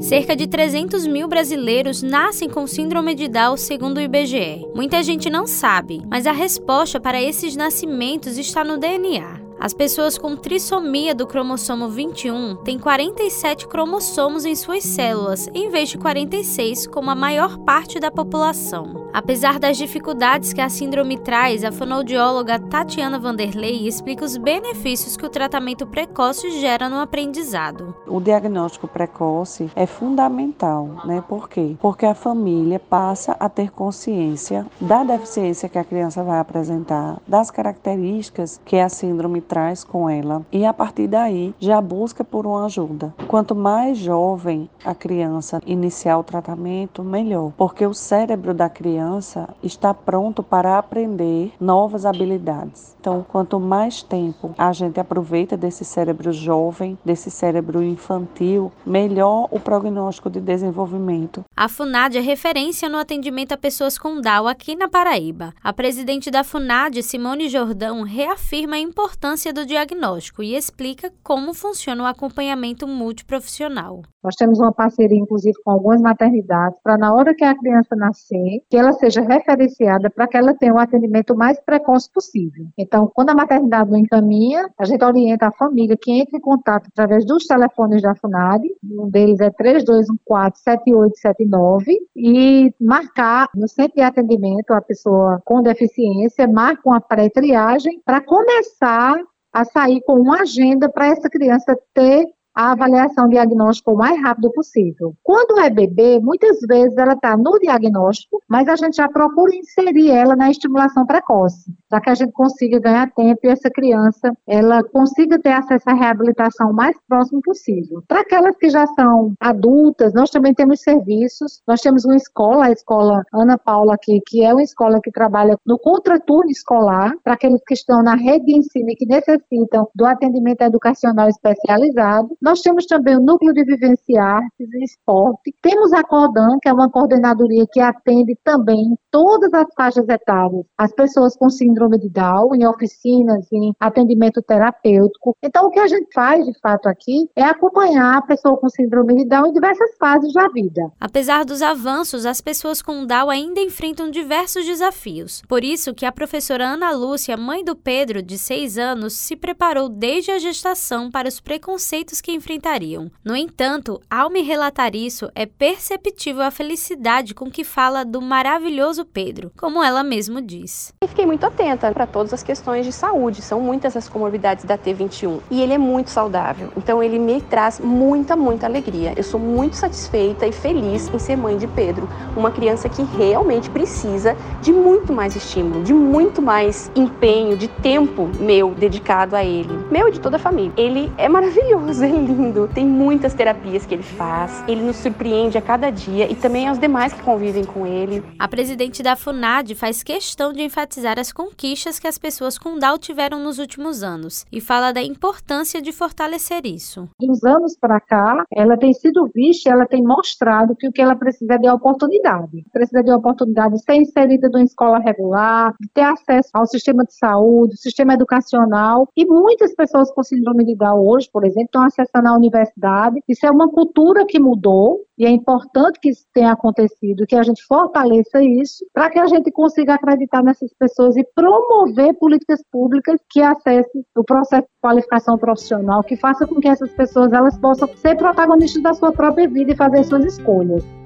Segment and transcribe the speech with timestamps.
[0.00, 4.66] Cerca de 300 mil brasileiros nascem com síndrome de Down, segundo o IBGE.
[4.74, 9.39] Muita gente não sabe, mas a resposta para esses nascimentos está no DNA.
[9.60, 15.90] As pessoas com trissomia do cromossomo 21 têm 47 cromossomos em suas células, em vez
[15.90, 19.10] de 46, como a maior parte da população.
[19.12, 25.26] Apesar das dificuldades que a síndrome traz, a fonoaudióloga Tatiana Vanderlei explica os benefícios que
[25.26, 27.94] o tratamento precoce gera no aprendizado.
[28.06, 31.22] O diagnóstico precoce é fundamental, né?
[31.28, 31.76] Por quê?
[31.80, 37.50] Porque a família passa a ter consciência da deficiência que a criança vai apresentar, das
[37.50, 42.66] características que a síndrome traz com ela e a partir daí já busca por uma
[42.66, 43.12] ajuda.
[43.26, 49.92] Quanto mais jovem a criança iniciar o tratamento, melhor, porque o cérebro da criança está
[49.92, 52.96] pronto para aprender novas habilidades.
[53.00, 59.58] Então, quanto mais tempo a gente aproveita desse cérebro jovem, desse cérebro infantil, melhor o
[59.58, 61.44] prognóstico de desenvolvimento.
[61.56, 65.52] A FUNAD é referência no atendimento a pessoas com Down aqui na Paraíba.
[65.62, 71.54] A presidente da FUNAD, Simone Jordão, reafirma a importância importância do diagnóstico e explica como
[71.54, 74.02] funciona o acompanhamento multiprofissional.
[74.22, 78.62] Nós temos uma parceria, inclusive, com algumas maternidades, para na hora que a criança nascer,
[78.68, 82.66] que ela seja referenciada para que ela tenha um atendimento mais precoce possível.
[82.76, 86.88] Então, quando a maternidade não encaminha, a gente orienta a família que entre em contato
[86.88, 94.72] através dos telefones da FUNAD, um deles é 3214-7879, e marcar no centro de atendimento
[94.72, 99.16] a pessoa com deficiência, marca uma pré-triagem para começar
[99.52, 104.50] a sair com uma agenda para essa criança ter a avaliação diagnóstica o mais rápido
[104.52, 105.14] possível.
[105.22, 110.10] Quando é bebê, muitas vezes ela está no diagnóstico, mas a gente já procura inserir
[110.10, 114.82] ela na estimulação precoce, para que a gente consiga ganhar tempo e essa criança ela
[114.82, 118.02] consiga ter acesso à reabilitação o mais próximo possível.
[118.06, 122.72] Para aquelas que já são adultas, nós também temos serviços, nós temos uma escola, a
[122.72, 127.60] escola Ana Paula aqui, que é uma escola que trabalha no contraturno escolar, para aqueles
[127.66, 132.36] que estão na rede de ensino e que necessitam do atendimento educacional especializado.
[132.40, 135.54] Nós temos também o Núcleo de Vivência Artes e Esporte.
[135.60, 140.92] Temos a Cordan, que é uma coordenadoria que atende também todas as faixas etárias, as
[140.94, 145.36] pessoas com síndrome de Down, em oficinas, em atendimento terapêutico.
[145.42, 149.16] Então, o que a gente faz, de fato, aqui é acompanhar a pessoa com síndrome
[149.16, 150.90] de Down em diversas fases da vida.
[150.98, 155.42] Apesar dos avanços, as pessoas com Down ainda enfrentam diversos desafios.
[155.46, 159.90] Por isso que a professora Ana Lúcia, mãe do Pedro, de 6 anos, se preparou
[159.90, 163.10] desde a gestação para os preconceitos que que enfrentariam.
[163.24, 169.04] No entanto, ao me relatar isso, é perceptível a felicidade com que fala do maravilhoso
[169.04, 170.92] Pedro, como ela mesmo diz.
[171.02, 174.78] Eu fiquei muito atenta para todas as questões de saúde, são muitas as comorbidades da
[174.78, 179.12] T21 e ele é muito saudável, então ele me traz muita, muita alegria.
[179.16, 183.68] Eu sou muito satisfeita e feliz em ser mãe de Pedro, uma criança que realmente
[183.70, 189.76] precisa de muito mais estímulo, de muito mais empenho, de tempo meu dedicado a ele,
[189.90, 190.72] meu e de toda a família.
[190.76, 192.68] Ele é maravilhoso, ele lindo.
[192.68, 194.62] Tem muitas terapias que ele faz.
[194.68, 198.22] Ele nos surpreende a cada dia e também aos demais que convivem com ele.
[198.38, 202.98] A presidente da FUNAD faz questão de enfatizar as conquistas que as pessoas com Down
[202.98, 207.08] tiveram nos últimos anos e fala da importância de fortalecer isso.
[207.18, 211.16] Dos anos para cá, ela tem sido vista, ela tem mostrado que o que ela
[211.16, 212.64] precisa é de oportunidade.
[212.72, 217.14] Precisa de oportunidade de ser inserida numa escola regular, de ter acesso ao sistema de
[217.14, 219.08] saúde, sistema educacional.
[219.16, 223.22] E muitas pessoas com síndrome de Down hoje, por exemplo, estão acessando na universidade.
[223.26, 227.42] Isso é uma cultura que mudou e é importante que isso tenha acontecido, que a
[227.42, 233.18] gente fortaleça isso, para que a gente consiga acreditar nessas pessoas e promover políticas públicas
[233.30, 237.88] que acessem o processo de qualificação profissional, que faça com que essas pessoas elas possam
[237.96, 240.99] ser protagonistas da sua própria vida e fazer suas escolhas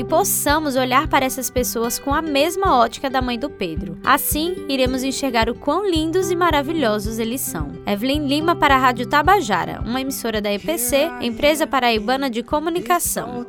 [0.00, 3.98] que possamos olhar para essas pessoas com a mesma ótica da mãe do Pedro.
[4.02, 7.72] Assim, iremos enxergar o quão lindos e maravilhosos eles são.
[7.86, 13.44] Evelyn Lima para a Rádio Tabajara, uma emissora da EPC, Empresa Paraibana de Comunicação.